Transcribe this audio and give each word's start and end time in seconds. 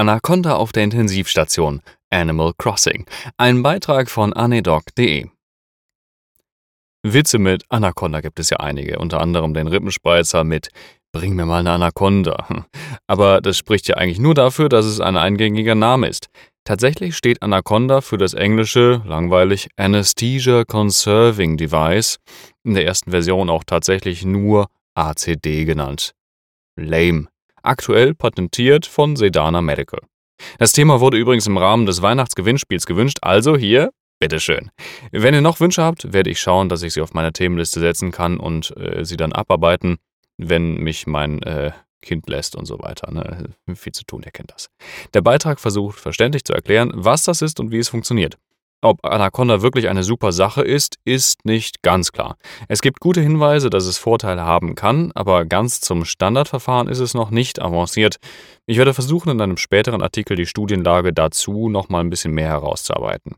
Anaconda 0.00 0.54
auf 0.56 0.72
der 0.72 0.84
Intensivstation 0.84 1.82
Animal 2.08 2.54
Crossing. 2.56 3.04
Ein 3.36 3.62
Beitrag 3.62 4.08
von 4.10 4.32
anedoc.de. 4.32 5.26
Witze 7.02 7.38
mit 7.38 7.64
Anaconda 7.68 8.22
gibt 8.22 8.40
es 8.40 8.48
ja 8.48 8.56
einige, 8.56 8.98
unter 8.98 9.20
anderem 9.20 9.52
den 9.52 9.66
Rippenspreizer 9.66 10.42
mit 10.42 10.70
Bring 11.12 11.34
mir 11.34 11.44
mal 11.44 11.58
eine 11.58 11.72
Anaconda. 11.72 12.46
Aber 13.08 13.42
das 13.42 13.58
spricht 13.58 13.88
ja 13.88 13.96
eigentlich 13.96 14.18
nur 14.18 14.32
dafür, 14.32 14.70
dass 14.70 14.86
es 14.86 15.00
ein 15.00 15.18
eingängiger 15.18 15.74
Name 15.74 16.08
ist. 16.08 16.28
Tatsächlich 16.64 17.14
steht 17.14 17.42
Anaconda 17.42 18.00
für 18.00 18.16
das 18.16 18.32
englische, 18.32 19.02
langweilig, 19.04 19.68
Anesthesia 19.76 20.64
Conserving 20.64 21.58
Device, 21.58 22.16
in 22.64 22.72
der 22.72 22.86
ersten 22.86 23.10
Version 23.10 23.50
auch 23.50 23.64
tatsächlich 23.64 24.24
nur 24.24 24.68
ACD 24.94 25.66
genannt. 25.66 26.14
Lame. 26.74 27.26
Aktuell 27.62 28.14
patentiert 28.14 28.86
von 28.86 29.16
Sedana 29.16 29.60
Medical. 29.60 30.00
Das 30.58 30.72
Thema 30.72 31.00
wurde 31.00 31.18
übrigens 31.18 31.46
im 31.46 31.58
Rahmen 31.58 31.86
des 31.86 32.02
Weihnachtsgewinnspiels 32.02 32.86
gewünscht, 32.86 33.18
also 33.22 33.56
hier, 33.56 33.90
bitteschön. 34.18 34.70
Wenn 35.12 35.34
ihr 35.34 35.40
noch 35.40 35.60
Wünsche 35.60 35.82
habt, 35.82 36.12
werde 36.12 36.30
ich 36.30 36.40
schauen, 36.40 36.68
dass 36.68 36.82
ich 36.82 36.94
sie 36.94 37.00
auf 37.00 37.14
meine 37.14 37.32
Themenliste 37.32 37.80
setzen 37.80 38.10
kann 38.10 38.38
und 38.38 38.76
äh, 38.76 39.04
sie 39.04 39.16
dann 39.16 39.32
abarbeiten, 39.32 39.98
wenn 40.38 40.76
mich 40.76 41.06
mein 41.06 41.42
äh, 41.42 41.72
Kind 42.02 42.28
lässt 42.28 42.56
und 42.56 42.66
so 42.66 42.78
weiter. 42.78 43.10
Ne? 43.12 43.50
Viel 43.74 43.92
zu 43.92 44.04
tun, 44.04 44.22
ihr 44.24 44.30
kennt 44.30 44.52
das. 44.52 44.70
Der 45.12 45.20
Beitrag 45.20 45.60
versucht 45.60 45.98
verständlich 45.98 46.44
zu 46.44 46.52
erklären, 46.52 46.92
was 46.94 47.24
das 47.24 47.42
ist 47.42 47.60
und 47.60 47.70
wie 47.70 47.78
es 47.78 47.88
funktioniert. 47.88 48.38
Ob 48.82 49.04
Anaconda 49.04 49.60
wirklich 49.60 49.88
eine 49.88 50.02
super 50.02 50.32
Sache 50.32 50.62
ist, 50.62 50.96
ist 51.04 51.44
nicht 51.44 51.82
ganz 51.82 52.12
klar. 52.12 52.36
Es 52.66 52.80
gibt 52.80 53.00
gute 53.00 53.20
Hinweise, 53.20 53.68
dass 53.68 53.84
es 53.84 53.98
Vorteile 53.98 54.42
haben 54.42 54.74
kann, 54.74 55.12
aber 55.14 55.44
ganz 55.44 55.82
zum 55.82 56.06
Standardverfahren 56.06 56.88
ist 56.88 57.00
es 57.00 57.12
noch 57.12 57.30
nicht 57.30 57.60
avanciert. 57.60 58.16
Ich 58.64 58.78
werde 58.78 58.94
versuchen, 58.94 59.30
in 59.30 59.40
einem 59.40 59.58
späteren 59.58 60.00
Artikel 60.00 60.34
die 60.34 60.46
Studienlage 60.46 61.12
dazu 61.12 61.68
nochmal 61.68 62.02
ein 62.02 62.10
bisschen 62.10 62.32
mehr 62.32 62.48
herauszuarbeiten. 62.48 63.34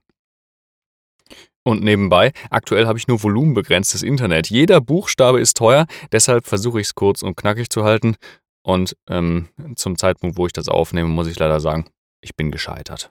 Und 1.65 1.83
nebenbei, 1.83 2.33
aktuell 2.51 2.87
habe 2.87 2.99
ich 2.99 3.09
nur 3.09 3.23
volumenbegrenztes 3.23 4.03
Internet. 4.03 4.49
Jeder 4.49 4.81
Buchstabe 4.81 5.41
ist 5.41 5.57
teuer, 5.57 5.87
deshalb 6.13 6.47
versuche 6.47 6.81
ich 6.81 6.89
es 6.89 6.95
kurz 6.95 7.23
und 7.23 7.37
knackig 7.37 7.69
zu 7.69 7.83
halten. 7.83 8.15
Und 8.65 8.97
ähm, 9.09 9.49
zum 9.75 9.99
Zeitpunkt, 9.99 10.37
wo 10.37 10.47
ich 10.47 10.53
das 10.53 10.69
aufnehme, 10.69 11.09
muss 11.09 11.27
ich 11.27 11.39
leider 11.39 11.59
sagen, 11.59 11.87
ich 12.21 12.37
bin 12.37 12.53
gescheitert. 12.53 13.11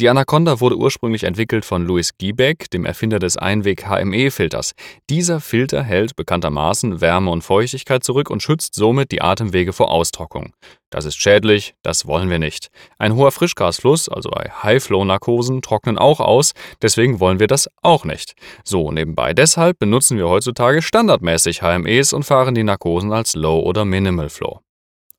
Die 0.00 0.08
Anaconda 0.08 0.60
wurde 0.60 0.78
ursprünglich 0.78 1.24
entwickelt 1.24 1.66
von 1.66 1.84
Louis 1.84 2.16
Giebeck, 2.16 2.70
dem 2.70 2.86
Erfinder 2.86 3.18
des 3.18 3.36
Einweg-HME-Filters. 3.36 4.72
Dieser 5.10 5.40
Filter 5.40 5.82
hält 5.82 6.16
bekanntermaßen 6.16 7.02
Wärme 7.02 7.30
und 7.30 7.44
Feuchtigkeit 7.44 8.02
zurück 8.02 8.30
und 8.30 8.42
schützt 8.42 8.74
somit 8.74 9.12
die 9.12 9.20
Atemwege 9.20 9.74
vor 9.74 9.90
Austrocknung. 9.90 10.54
Das 10.88 11.04
ist 11.04 11.20
schädlich, 11.20 11.74
das 11.82 12.06
wollen 12.06 12.30
wir 12.30 12.38
nicht. 12.38 12.68
Ein 12.96 13.14
hoher 13.14 13.30
Frischgasfluss, 13.30 14.08
also 14.08 14.30
bei 14.30 14.50
High-Flow-Narkosen, 14.62 15.60
trocknen 15.60 15.98
auch 15.98 16.20
aus, 16.20 16.54
deswegen 16.80 17.20
wollen 17.20 17.38
wir 17.38 17.46
das 17.46 17.68
auch 17.82 18.06
nicht. 18.06 18.32
So 18.64 18.90
nebenbei 18.92 19.34
deshalb 19.34 19.78
benutzen 19.78 20.16
wir 20.16 20.30
heutzutage 20.30 20.80
standardmäßig 20.80 21.60
HMEs 21.60 22.14
und 22.14 22.22
fahren 22.22 22.54
die 22.54 22.64
Narkosen 22.64 23.12
als 23.12 23.34
Low- 23.34 23.60
oder 23.60 23.84
Minimal-Flow. 23.84 24.60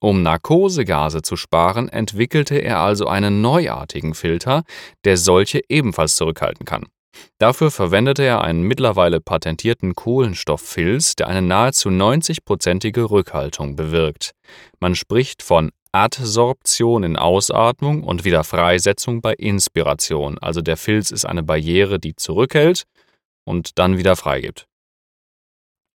Um 0.03 0.23
Narkosegase 0.23 1.21
zu 1.21 1.35
sparen, 1.35 1.87
entwickelte 1.87 2.55
er 2.55 2.79
also 2.79 3.05
einen 3.05 3.41
neuartigen 3.41 4.15
Filter, 4.15 4.63
der 5.05 5.15
solche 5.15 5.61
ebenfalls 5.69 6.15
zurückhalten 6.15 6.65
kann. 6.65 6.87
Dafür 7.37 7.69
verwendete 7.69 8.23
er 8.23 8.41
einen 8.41 8.63
mittlerweile 8.63 9.21
patentierten 9.21 9.93
Kohlenstofffilz, 9.93 11.15
der 11.17 11.27
eine 11.27 11.43
nahezu 11.43 11.89
90-prozentige 11.89 13.11
Rückhaltung 13.11 13.75
bewirkt. 13.75 14.31
Man 14.79 14.95
spricht 14.95 15.43
von 15.43 15.71
Adsorption 15.91 17.03
in 17.03 17.17
Ausatmung 17.17 18.03
und 18.03 18.23
Wiederfreisetzung 18.23 19.21
bei 19.21 19.33
Inspiration, 19.33 20.39
also 20.39 20.61
der 20.61 20.77
Filz 20.77 21.11
ist 21.11 21.25
eine 21.25 21.43
Barriere, 21.43 21.99
die 21.99 22.15
zurückhält 22.15 22.85
und 23.45 23.77
dann 23.77 23.97
wieder 23.97 24.15
freigibt. 24.15 24.65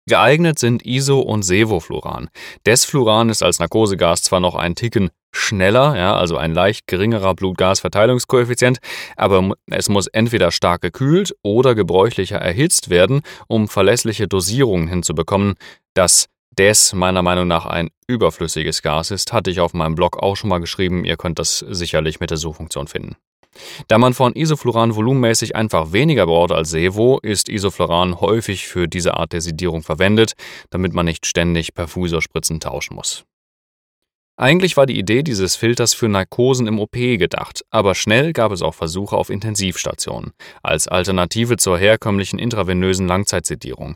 Geeignet 0.06 0.60
sind 0.60 0.86
Iso- 0.86 1.22
und 1.22 1.44
Sevofluran. 1.44 2.30
Desfluran 2.66 3.30
ist 3.30 3.42
als 3.42 3.60
Narkosegas 3.60 4.22
zwar 4.24 4.42
noch 4.42 4.56
ein 4.56 4.76
Ticken 4.76 5.12
schneller, 5.32 5.96
ja, 5.96 6.16
also 6.16 6.38
ein 6.38 6.54
leicht 6.54 6.88
geringerer 6.88 7.34
Blutgasverteilungskoeffizient, 7.34 8.80
aber 9.16 9.54
es 9.68 9.90
muss 9.90 10.08
entweder 10.08 10.52
stark 10.52 10.82
gekühlt 10.82 11.34
oder 11.42 11.74
gebräuchlicher 11.74 12.38
erhitzt 12.38 12.90
werden, 12.90 13.22
um 13.48 13.68
verlässliche 13.68 14.28
Dosierungen 14.28 14.88
hinzubekommen. 14.88 15.56
Das 15.94 16.28
Des 16.58 16.94
meiner 16.94 17.24
Meinung 17.24 17.48
nach 17.48 17.66
ein 17.66 17.90
überflüssiges 18.06 18.82
Gas 18.84 19.10
ist, 19.10 19.34
hatte 19.34 19.50
ich 19.50 19.60
auf 19.60 19.74
meinem 19.74 19.96
Blog 19.96 20.18
auch 20.22 20.36
schon 20.36 20.50
mal 20.50 20.60
geschrieben. 20.60 21.06
Ihr 21.06 21.18
könnt 21.18 21.40
das 21.40 21.60
sicherlich 21.60 22.20
mit 22.20 22.30
der 22.30 22.38
Suchfunktion 22.38 22.88
finden. 22.88 23.16
Da 23.88 23.98
man 23.98 24.14
von 24.14 24.34
Isofluran 24.34 24.96
volumenmäßig 24.96 25.56
einfach 25.56 25.92
weniger 25.92 26.26
braucht 26.26 26.52
als 26.52 26.72
Sevo, 26.72 27.20
ist 27.22 27.50
Isofluran 27.50 28.20
häufig 28.22 28.68
für 28.68 28.88
diese 28.88 29.16
Art 29.16 29.34
der 29.34 29.42
Sedierung 29.42 29.84
verwendet, 29.84 30.34
damit 30.70 30.94
man 30.94 31.06
nicht 31.06 31.26
ständig 31.26 31.74
Perfusorspritzen 31.74 32.60
tauschen 32.60 32.96
muss. 32.96 33.26
Eigentlich 34.36 34.78
war 34.78 34.88
die 34.88 34.98
Idee 34.98 35.22
dieses 35.22 35.56
Filters 35.56 35.94
für 35.94 36.10
Narkosen 36.10 36.66
im 36.66 36.80
OP 36.80 36.94
gedacht, 36.94 37.64
aber 37.70 37.94
schnell 37.94 38.34
gab 38.34 38.52
es 38.52 38.64
auch 38.64 38.74
Versuche 38.74 39.16
auf 39.16 39.30
Intensivstationen, 39.30 40.32
als 40.64 40.88
Alternative 40.88 41.58
zur 41.58 41.78
herkömmlichen 41.78 42.40
intravenösen 42.40 43.08
Langzeitsedierung. 43.08 43.96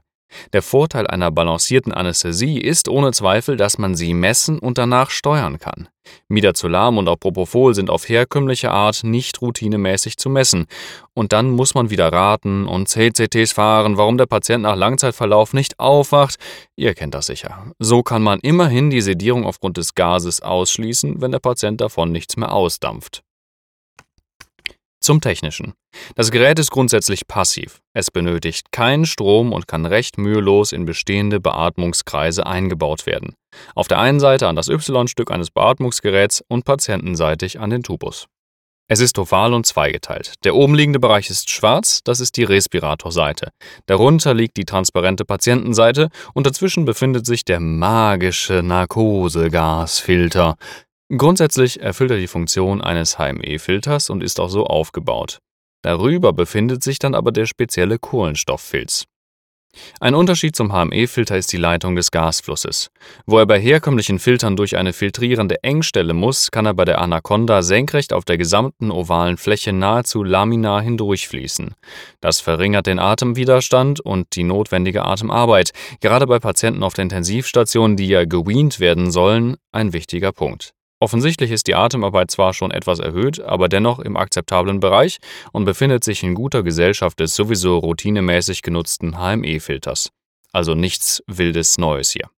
Der 0.54 0.62
Vorteil 0.62 1.08
einer 1.08 1.32
balancierten 1.32 1.92
Anästhesie 1.94 2.60
ist 2.60 2.90
ohne 2.90 3.12
Zweifel, 3.12 3.58
dass 3.58 3.78
man 3.78 3.96
sie 3.96 4.14
messen 4.14 4.60
und 4.60 4.78
danach 4.78 5.10
steuern 5.10 5.60
kann. 5.60 5.90
Midazolam 6.28 6.98
und 6.98 7.08
auch 7.08 7.20
Propofol 7.20 7.74
sind 7.74 7.90
auf 7.90 8.08
herkömmliche 8.08 8.72
Art 8.72 9.04
nicht 9.04 9.42
routinemäßig 9.42 10.18
zu 10.18 10.30
messen. 10.30 10.68
Und 11.14 11.34
dann 11.34 11.50
muss 11.50 11.76
man 11.76 11.90
wieder 11.90 12.12
raten 12.12 12.66
und 12.66 12.88
CCTs 12.88 13.54
fahren, 13.54 13.98
warum 13.98 14.18
der 14.18 14.26
Patient 14.26 14.64
nach 14.64 14.76
Langzeitverlauf 14.76 15.54
nicht 15.54 15.80
aufwacht. 15.80 16.38
Ihr 16.76 16.94
kennt 16.94 17.14
das 17.14 17.28
sicher. 17.28 17.66
So 17.80 18.04
kann 18.04 18.24
man 18.24 18.40
immerhin 18.40 18.90
die 18.90 19.02
Sedierung 19.02 19.46
aufgrund 19.46 19.78
des 19.78 19.96
Gases 19.96 20.42
ausschließen, 20.42 21.22
wenn 21.22 21.32
der 21.32 21.40
Patient 21.40 21.82
davon 21.82 22.12
nichts 22.12 22.38
mehr 22.38 22.52
ausdampft. 22.54 23.24
Zum 25.08 25.22
Technischen. 25.22 25.72
Das 26.16 26.32
Gerät 26.32 26.60
ist 26.60 26.70
grundsätzlich 26.70 27.28
passiv. 27.28 27.80
Es 27.94 28.12
benötigt 28.12 28.74
keinen 28.74 29.06
Strom 29.06 29.54
und 29.54 29.66
kann 29.66 29.86
recht 29.86 30.18
mühelos 30.18 30.74
in 30.74 30.84
bestehende 30.84 31.40
Beatmungskreise 31.40 32.46
eingebaut 32.46 33.06
werden. 33.06 33.36
Auf 33.74 33.88
der 33.88 34.00
einen 34.00 34.20
Seite 34.20 34.50
an 34.50 34.58
das 34.58 34.68
Y-Stück 34.68 35.32
eines 35.32 35.50
Beatmungsgeräts 35.50 36.44
und 36.50 36.66
patientenseitig 36.66 37.58
an 37.58 37.70
den 37.70 37.84
Tubus. 37.84 38.28
Es 38.90 39.00
ist 39.00 39.18
oval 39.18 39.54
und 39.54 39.66
zweigeteilt. 39.66 40.34
Der 40.44 40.56
obenliegende 40.56 41.00
Bereich 41.00 41.30
ist 41.30 41.50
schwarz, 41.50 42.02
das 42.04 42.20
ist 42.20 42.36
die 42.36 42.44
Respiratorseite. 42.44 43.52
Darunter 43.86 44.34
liegt 44.34 44.58
die 44.58 44.66
transparente 44.66 45.24
Patientenseite 45.24 46.10
und 46.34 46.48
dazwischen 46.48 46.84
befindet 46.84 47.26
sich 47.26 47.46
der 47.46 47.62
magische 47.62 48.62
Narkosegasfilter, 48.62 50.58
Grundsätzlich 51.16 51.82
erfüllt 51.82 52.12
er 52.12 52.18
die 52.18 52.28
Funktion 52.28 52.82
eines 52.82 53.18
HME-Filters 53.18 54.10
und 54.10 54.22
ist 54.22 54.42
auch 54.42 54.50
so 54.50 54.66
aufgebaut. 54.66 55.40
Darüber 55.82 56.34
befindet 56.34 56.84
sich 56.84 57.00
dann 57.00 57.16
aber 57.16 57.32
der 57.32 57.46
spezielle 57.46 57.98
Kohlenstofffilz. 57.98 59.06
Ein 60.00 60.16
Unterschied 60.16 60.56
zum 60.56 60.74
HME-Filter 60.74 61.38
ist 61.38 61.54
die 61.54 61.58
Leitung 61.58 61.96
des 61.96 62.12
Gasflusses. 62.12 62.90
Wo 63.26 63.38
er 63.38 63.46
bei 63.46 63.60
herkömmlichen 63.60 64.20
Filtern 64.20 64.56
durch 64.56 64.76
eine 64.76 64.92
filtrierende 64.92 65.64
Engstelle 65.64 66.14
muss, 66.14 66.52
kann 66.52 66.66
er 66.66 66.74
bei 66.74 66.84
der 66.84 67.00
Anaconda 67.00 67.62
senkrecht 67.62 68.12
auf 68.12 68.26
der 68.26 68.38
gesamten 68.38 68.92
ovalen 68.92 69.38
Fläche 69.38 69.72
nahezu 69.74 70.24
laminar 70.24 70.82
hindurchfließen. 70.82 71.76
Das 72.20 72.42
verringert 72.42 72.88
den 72.88 73.00
Atemwiderstand 73.00 74.00
und 74.00 74.36
die 74.36 74.44
notwendige 74.44 75.06
Atemarbeit, 75.06 75.72
gerade 76.02 76.28
bei 76.28 76.40
Patienten 76.40 76.84
auf 76.84 76.94
der 76.94 77.04
Intensivstation, 77.04 77.96
die 77.96 78.08
ja 78.08 78.26
geweant 78.26 78.80
werden 78.80 79.12
sollen, 79.12 79.58
ein 79.72 79.94
wichtiger 79.94 80.32
Punkt. 80.32 80.74
Offensichtlich 81.00 81.52
ist 81.52 81.68
die 81.68 81.76
Atemarbeit 81.76 82.32
zwar 82.32 82.54
schon 82.54 82.72
etwas 82.72 83.00
erhöht, 83.00 83.40
aber 83.40 83.70
dennoch 83.70 84.00
im 84.00 84.18
akzeptablen 84.18 84.80
Bereich 84.80 85.18
und 85.52 85.66
befindet 85.66 86.04
sich 86.04 86.24
in 86.24 86.34
guter 86.34 86.64
Gesellschaft 86.64 87.20
des 87.20 87.36
sowieso 87.36 87.78
routinemäßig 87.78 88.64
genutzten 88.64 89.18
HME-Filters. 89.18 90.10
Also 90.52 90.74
nichts 90.74 91.22
Wildes 91.28 91.78
Neues 91.78 92.12
hier. 92.12 92.30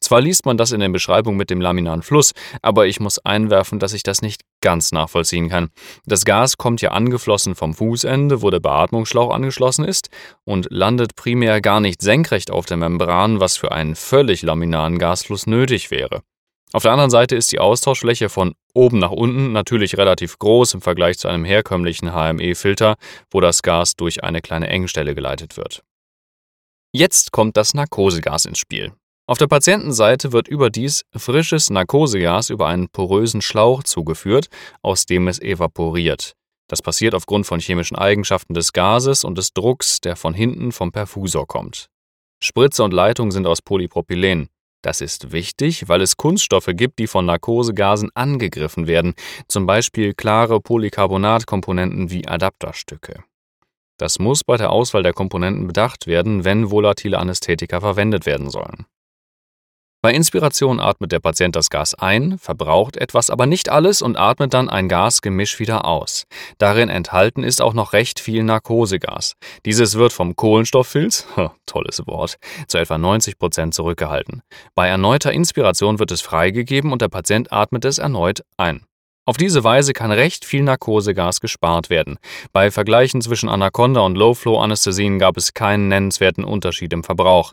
Zwar 0.00 0.20
liest 0.20 0.46
man 0.46 0.56
das 0.56 0.72
in 0.72 0.80
der 0.80 0.88
Beschreibung 0.88 1.36
mit 1.36 1.50
dem 1.50 1.60
laminaren 1.60 2.02
Fluss, 2.02 2.32
aber 2.62 2.86
ich 2.86 2.98
muss 2.98 3.18
einwerfen, 3.20 3.78
dass 3.78 3.92
ich 3.92 4.02
das 4.02 4.22
nicht 4.22 4.42
ganz 4.60 4.90
nachvollziehen 4.90 5.48
kann. 5.48 5.68
Das 6.04 6.24
Gas 6.24 6.56
kommt 6.56 6.80
ja 6.80 6.90
angeflossen 6.90 7.54
vom 7.54 7.74
Fußende, 7.74 8.42
wo 8.42 8.50
der 8.50 8.60
Beatmungsschlauch 8.60 9.32
angeschlossen 9.32 9.84
ist, 9.84 10.08
und 10.44 10.66
landet 10.70 11.14
primär 11.14 11.60
gar 11.60 11.78
nicht 11.80 12.02
senkrecht 12.02 12.50
auf 12.50 12.66
der 12.66 12.76
Membran, 12.76 13.38
was 13.38 13.56
für 13.56 13.70
einen 13.70 13.94
völlig 13.94 14.42
laminaren 14.42 14.98
Gasfluss 14.98 15.46
nötig 15.46 15.90
wäre. 15.90 16.22
Auf 16.72 16.82
der 16.82 16.92
anderen 16.92 17.10
Seite 17.10 17.34
ist 17.34 17.50
die 17.50 17.58
Austauschfläche 17.58 18.28
von 18.28 18.54
oben 18.74 18.98
nach 18.98 19.10
unten 19.10 19.52
natürlich 19.52 19.96
relativ 19.96 20.38
groß 20.38 20.74
im 20.74 20.80
Vergleich 20.80 21.18
zu 21.18 21.26
einem 21.26 21.44
herkömmlichen 21.44 22.12
HME-Filter, 22.12 22.96
wo 23.30 23.40
das 23.40 23.62
Gas 23.62 23.96
durch 23.96 24.22
eine 24.22 24.40
kleine 24.40 24.68
Engstelle 24.68 25.14
geleitet 25.14 25.56
wird. 25.56 25.82
Jetzt 26.92 27.32
kommt 27.32 27.56
das 27.56 27.74
Narkosegas 27.74 28.44
ins 28.44 28.58
Spiel. 28.58 28.92
Auf 29.26 29.38
der 29.38 29.46
Patientenseite 29.46 30.32
wird 30.32 30.48
überdies 30.48 31.04
frisches 31.16 31.70
Narkosegas 31.70 32.50
über 32.50 32.66
einen 32.66 32.88
porösen 32.88 33.42
Schlauch 33.42 33.84
zugeführt, 33.84 34.48
aus 34.82 35.06
dem 35.06 35.28
es 35.28 35.40
evaporiert. 35.40 36.34
Das 36.68 36.82
passiert 36.82 37.14
aufgrund 37.14 37.46
von 37.46 37.58
chemischen 37.60 37.96
Eigenschaften 37.96 38.54
des 38.54 38.72
Gases 38.72 39.24
und 39.24 39.38
des 39.38 39.52
Drucks, 39.52 40.00
der 40.00 40.14
von 40.16 40.34
hinten 40.34 40.72
vom 40.72 40.92
Perfusor 40.92 41.46
kommt. 41.46 41.90
Spritze 42.42 42.82
und 42.84 42.92
Leitung 42.92 43.32
sind 43.32 43.46
aus 43.46 43.60
Polypropylen. 43.60 44.48
Das 44.82 45.00
ist 45.00 45.32
wichtig, 45.32 45.88
weil 45.88 46.00
es 46.00 46.16
Kunststoffe 46.16 46.70
gibt, 46.72 46.98
die 46.98 47.06
von 47.06 47.26
Narkosegasen 47.26 48.10
angegriffen 48.14 48.86
werden, 48.86 49.14
zum 49.46 49.66
Beispiel 49.66 50.14
klare 50.14 50.60
Polycarbonatkomponenten 50.60 52.10
wie 52.10 52.26
Adapterstücke. 52.26 53.22
Das 53.98 54.18
muss 54.18 54.44
bei 54.44 54.56
der 54.56 54.70
Auswahl 54.70 55.02
der 55.02 55.12
Komponenten 55.12 55.66
bedacht 55.66 56.06
werden, 56.06 56.44
wenn 56.44 56.70
volatile 56.70 57.18
Anästhetika 57.18 57.80
verwendet 57.80 58.24
werden 58.24 58.48
sollen. 58.48 58.86
Bei 60.02 60.14
Inspiration 60.14 60.80
atmet 60.80 61.12
der 61.12 61.20
Patient 61.20 61.54
das 61.54 61.68
Gas 61.68 61.94
ein, 61.94 62.38
verbraucht 62.38 62.96
etwas, 62.96 63.28
aber 63.28 63.44
nicht 63.44 63.68
alles 63.68 64.00
und 64.00 64.16
atmet 64.16 64.54
dann 64.54 64.70
ein 64.70 64.88
Gasgemisch 64.88 65.58
wieder 65.58 65.84
aus. 65.84 66.24
Darin 66.56 66.88
enthalten 66.88 67.44
ist 67.44 67.60
auch 67.60 67.74
noch 67.74 67.92
recht 67.92 68.18
viel 68.18 68.42
Narkosegas. 68.42 69.34
Dieses 69.66 69.96
wird 69.96 70.14
vom 70.14 70.36
Kohlenstofffilz, 70.36 71.26
tolles 71.66 72.06
Wort, 72.06 72.38
zu 72.66 72.78
etwa 72.78 72.96
90 72.96 73.38
Prozent 73.38 73.74
zurückgehalten. 73.74 74.40
Bei 74.74 74.88
erneuter 74.88 75.32
Inspiration 75.32 75.98
wird 75.98 76.12
es 76.12 76.22
freigegeben 76.22 76.92
und 76.92 77.02
der 77.02 77.08
Patient 77.08 77.52
atmet 77.52 77.84
es 77.84 77.98
erneut 77.98 78.42
ein. 78.56 78.86
Auf 79.26 79.36
diese 79.36 79.64
Weise 79.64 79.92
kann 79.92 80.10
recht 80.10 80.46
viel 80.46 80.62
Narkosegas 80.62 81.40
gespart 81.40 81.90
werden. 81.90 82.16
Bei 82.54 82.70
Vergleichen 82.70 83.20
zwischen 83.20 83.50
Anaconda 83.50 84.00
und 84.00 84.16
Low-Flow-Anästhesien 84.16 85.18
gab 85.18 85.36
es 85.36 85.52
keinen 85.52 85.88
nennenswerten 85.88 86.42
Unterschied 86.42 86.94
im 86.94 87.04
Verbrauch. 87.04 87.52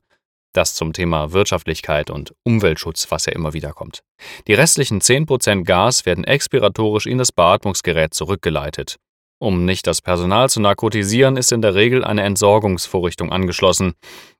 Das 0.58 0.74
zum 0.74 0.92
Thema 0.92 1.34
Wirtschaftlichkeit 1.34 2.10
und 2.10 2.34
Umweltschutz, 2.44 3.12
was 3.12 3.28
ja 3.28 3.34
immer 3.34 3.54
wieder 3.54 3.74
kommt. 3.74 4.02
Die 4.48 4.56
restlichen 4.56 5.02
10% 5.02 5.66
Gas 5.66 6.08
werden 6.08 6.24
expiratorisch 6.24 7.06
in 7.06 7.20
das 7.20 7.32
Beatmungsgerät 7.32 8.16
zurückgeleitet. 8.16 8.96
Um 9.38 9.66
nicht 9.66 9.86
das 9.86 10.02
Personal 10.02 10.50
zu 10.50 10.60
narkotisieren, 10.60 11.38
ist 11.38 11.52
in 11.52 11.62
der 11.62 11.76
Regel 11.76 12.04
eine 12.04 12.24
Entsorgungsvorrichtung 12.24 13.32
angeschlossen. 13.32 13.94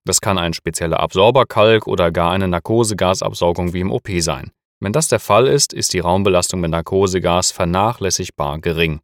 Das 0.06 0.20
kann 0.20 0.40
ein 0.40 0.54
spezieller 0.54 1.02
Absorberkalk 1.02 1.86
oder 1.86 2.10
gar 2.10 2.32
eine 2.32 2.48
Narkosegasabsaugung 2.48 3.74
wie 3.74 3.82
im 3.82 3.92
OP 3.92 4.10
sein. 4.18 4.50
Wenn 4.80 4.94
das 4.94 5.10
der 5.10 5.20
Fall 5.20 5.46
ist, 5.46 5.72
ist 5.72 5.94
die 5.94 6.00
Raumbelastung 6.00 6.62
mit 6.62 6.72
Narkosegas 6.72 7.52
vernachlässigbar 7.52 8.58
gering. 8.58 9.02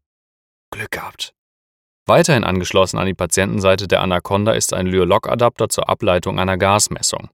Glück 0.72 0.90
gehabt. 0.90 1.36
Weiterhin 2.06 2.44
angeschlossen 2.44 2.98
an 2.98 3.06
die 3.06 3.14
Patientenseite 3.14 3.88
der 3.88 4.02
Anaconda 4.02 4.52
ist 4.52 4.74
ein 4.74 4.88
Lyolog-Adapter 4.88 5.70
zur 5.70 5.88
Ableitung 5.88 6.40
einer 6.40 6.58
Gasmessung. 6.58 7.30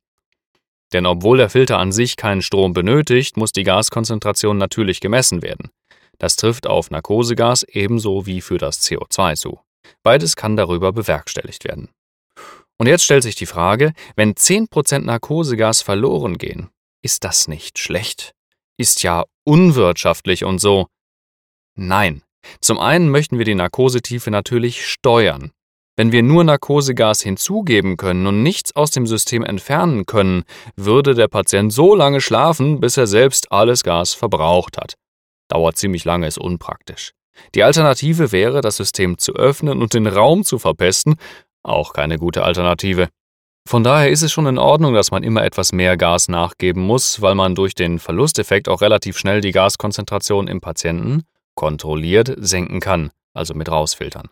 Denn 0.93 1.05
obwohl 1.05 1.37
der 1.37 1.49
Filter 1.49 1.79
an 1.79 1.91
sich 1.91 2.17
keinen 2.17 2.41
Strom 2.41 2.73
benötigt, 2.73 3.37
muss 3.37 3.51
die 3.51 3.63
Gaskonzentration 3.63 4.57
natürlich 4.57 4.99
gemessen 5.01 5.41
werden. 5.41 5.69
Das 6.19 6.35
trifft 6.35 6.67
auf 6.67 6.91
Narkosegas 6.91 7.63
ebenso 7.63 8.25
wie 8.25 8.41
für 8.41 8.57
das 8.57 8.81
CO2 8.81 9.35
zu. 9.35 9.59
Beides 10.03 10.35
kann 10.35 10.55
darüber 10.55 10.91
bewerkstelligt 10.91 11.63
werden. 11.63 11.89
Und 12.77 12.87
jetzt 12.87 13.03
stellt 13.03 13.23
sich 13.23 13.35
die 13.35 13.45
Frage, 13.45 13.93
wenn 14.15 14.33
10% 14.33 14.99
Narkosegas 14.99 15.81
verloren 15.81 16.37
gehen, 16.37 16.69
ist 17.01 17.23
das 17.23 17.47
nicht 17.47 17.79
schlecht? 17.79 18.33
Ist 18.77 19.03
ja 19.03 19.25
unwirtschaftlich 19.45 20.43
und 20.43 20.59
so. 20.59 20.87
Nein, 21.75 22.23
zum 22.61 22.79
einen 22.79 23.09
möchten 23.09 23.37
wir 23.37 23.45
die 23.45 23.55
Narkosetiefe 23.55 24.31
natürlich 24.31 24.85
steuern. 24.85 25.51
Wenn 25.95 26.13
wir 26.13 26.23
nur 26.23 26.45
Narkosegas 26.45 27.21
hinzugeben 27.21 27.97
können 27.97 28.25
und 28.25 28.41
nichts 28.41 28.73
aus 28.73 28.91
dem 28.91 29.05
System 29.05 29.43
entfernen 29.43 30.05
können, 30.05 30.43
würde 30.77 31.13
der 31.13 31.27
Patient 31.27 31.73
so 31.73 31.93
lange 31.93 32.21
schlafen, 32.21 32.79
bis 32.79 32.95
er 32.95 33.05
selbst 33.05 33.51
alles 33.51 33.83
Gas 33.83 34.13
verbraucht 34.13 34.77
hat. 34.77 34.93
Dauert 35.49 35.77
ziemlich 35.77 36.05
lange, 36.05 36.27
ist 36.27 36.37
unpraktisch. 36.37 37.11
Die 37.53 37.63
Alternative 37.63 38.31
wäre, 38.31 38.61
das 38.61 38.77
System 38.77 39.17
zu 39.17 39.33
öffnen 39.33 39.81
und 39.81 39.93
den 39.93 40.07
Raum 40.07 40.45
zu 40.45 40.57
verpesten, 40.57 41.15
auch 41.63 41.91
keine 41.91 42.17
gute 42.17 42.43
Alternative. 42.43 43.09
Von 43.67 43.83
daher 43.83 44.09
ist 44.09 44.21
es 44.21 44.31
schon 44.31 44.47
in 44.47 44.57
Ordnung, 44.57 44.93
dass 44.93 45.11
man 45.11 45.23
immer 45.23 45.43
etwas 45.43 45.73
mehr 45.73 45.97
Gas 45.97 46.29
nachgeben 46.29 46.81
muss, 46.81 47.21
weil 47.21 47.35
man 47.35 47.55
durch 47.55 47.75
den 47.75 47.99
Verlusteffekt 47.99 48.69
auch 48.69 48.81
relativ 48.81 49.17
schnell 49.17 49.41
die 49.41 49.51
Gaskonzentration 49.51 50.47
im 50.47 50.61
Patienten 50.61 51.25
kontrolliert 51.59 52.33
senken 52.37 52.79
kann, 52.79 53.11
also 53.33 53.53
mit 53.53 53.69
rausfiltern. 53.69 54.29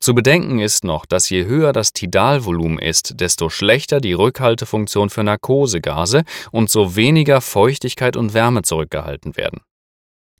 Zu 0.00 0.14
bedenken 0.14 0.58
ist 0.58 0.84
noch, 0.84 1.06
dass 1.06 1.30
je 1.30 1.46
höher 1.46 1.72
das 1.72 1.94
Tidalvolumen 1.94 2.78
ist, 2.78 3.20
desto 3.20 3.48
schlechter 3.48 4.02
die 4.02 4.12
Rückhaltefunktion 4.12 5.08
für 5.08 5.24
Narkosegase 5.24 6.24
und 6.52 6.68
so 6.68 6.94
weniger 6.94 7.40
Feuchtigkeit 7.40 8.18
und 8.18 8.34
Wärme 8.34 8.60
zurückgehalten 8.60 9.38
werden. 9.38 9.60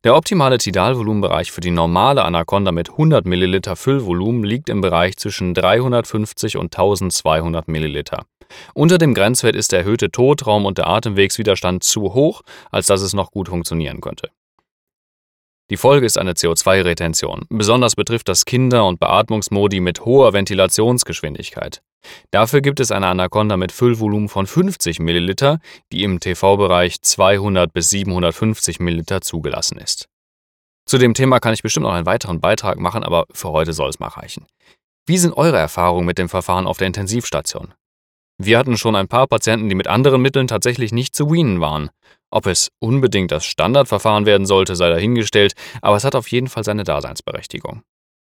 Der 0.05 0.17
optimale 0.17 0.59
Tidalvolumenbereich 0.59 1.51
für 1.51 1.63
die 1.63 1.71
normale 1.71 2.27
Anaconda 2.27 2.73
mit 2.73 2.91
100 2.91 3.25
ml 3.25 3.75
Füllvolumen 3.75 4.45
liegt 4.45 4.69
im 4.69 4.83
Bereich 4.83 5.17
zwischen 5.17 5.55
350 5.55 6.59
und 6.59 6.75
1200 6.75 7.69
ml. 7.69 8.05
Unter 8.75 8.99
dem 8.99 9.15
Grenzwert 9.15 9.57
ist 9.57 9.73
der 9.73 9.81
erhöhte 9.81 10.11
Totraum 10.11 10.67
und 10.67 10.77
der 10.77 10.89
Atemwegswiderstand 10.89 11.85
zu 11.85 12.13
hoch, 12.13 12.43
als 12.71 12.87
dass 12.87 13.01
es 13.01 13.15
noch 13.15 13.31
gut 13.31 13.49
funktionieren 13.49 14.03
könnte. 14.03 14.31
Die 15.71 15.77
Folge 15.77 16.05
ist 16.05 16.19
eine 16.19 16.33
CO2-Retention. 16.33 17.47
Besonders 17.49 17.95
betrifft 17.95 18.29
das 18.29 18.45
Kinder- 18.45 18.87
und 18.87 18.99
Beatmungsmodi 18.99 19.79
mit 19.79 20.05
hoher 20.05 20.33
Ventilationsgeschwindigkeit. 20.33 21.81
Dafür 22.33 22.61
gibt 22.61 22.81
es 22.81 22.91
eine 22.91 23.07
Anaconda 23.07 23.57
mit 23.57 23.71
Füllvolumen 23.71 24.29
von 24.29 24.49
50 24.49 24.99
ml, 24.99 25.59
die 25.93 26.03
im 26.03 26.19
TV-Bereich 26.19 27.01
200 27.01 27.73
bis 27.73 27.89
750 27.91 28.81
ml 28.81 29.21
zugelassen 29.21 29.79
ist. 29.79 30.09
Zu 30.87 30.99
dem 30.99 31.15
Thema 31.15 31.39
kann 31.39 31.55
ich 31.55 31.63
bestimmt 31.63 31.85
noch 31.85 31.95
einen 31.95 32.07
weiteren 32.07 32.41
Beitrag 32.41 32.81
machen, 32.81 33.05
aber 33.05 33.27
für 33.31 33.51
heute 33.51 33.73
soll 33.73 33.91
es 33.91 34.01
mal 34.01 34.09
reichen. 34.09 34.47
Wie 35.07 35.19
sind 35.19 35.37
eure 35.37 35.59
Erfahrungen 35.59 36.07
mit 36.07 36.19
dem 36.19 36.29
Verfahren 36.29 36.67
auf 36.67 36.79
der 36.79 36.89
Intensivstation? 36.89 37.75
Wir 38.43 38.59
hatten 38.59 38.77
schon 38.77 38.97
ein 38.97 39.07
paar 39.07 39.29
Patienten, 39.29 39.69
die 39.69 39.75
mit 39.77 39.87
anderen 39.87 40.23
Mitteln 40.23 40.49
tatsächlich 40.49 40.91
nicht 40.91 41.15
zu 41.15 41.31
weanen 41.31 41.61
waren. 41.61 41.91
Ob 42.31 42.47
es 42.47 42.71
unbedingt 42.79 43.33
das 43.33 43.45
Standardverfahren 43.45 44.27
werden 44.27 44.47
sollte, 44.47 44.77
sei 44.77 44.89
dahingestellt, 44.89 45.55
aber 45.83 45.97
es 45.97 46.05
hat 46.05 46.15
auf 46.15 46.29
jeden 46.29 46.49
Fall 46.49 46.65
seine 46.65 46.85
Daseinsberechtigung. 46.85 47.83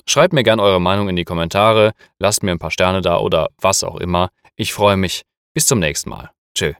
Schreibt 0.09 0.33
mir 0.33 0.44
gern 0.44 0.62
eure 0.62 0.80
Meinung 0.80 1.09
in 1.09 1.18
die 1.18 1.25
Kommentare, 1.25 1.92
lasst 2.18 2.42
mir 2.42 2.51
ein 2.51 2.59
paar 2.59 2.71
Sterne 2.71 3.01
da 3.01 3.18
oder 3.18 3.50
was 3.59 3.83
auch 3.83 3.98
immer. 3.98 4.30
Ich 4.56 4.74
freue 4.74 4.95
mich. 4.95 5.24
Bis 5.54 5.65
zum 5.65 5.80
nächsten 5.80 6.09
Mal. 6.09 6.31
Tschö. 6.56 6.74